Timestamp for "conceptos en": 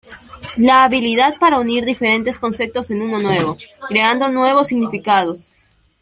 2.39-3.03